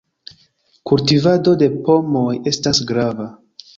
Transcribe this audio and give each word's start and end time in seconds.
Kultivado 0.91 1.53
de 1.63 1.67
pomoj 1.89 2.25
estas 2.53 2.81
grava. 2.93 3.29